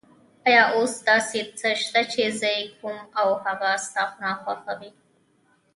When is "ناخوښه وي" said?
4.21-4.91